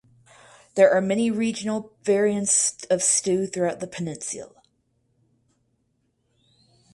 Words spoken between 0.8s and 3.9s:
are many regional variants of stew throughout the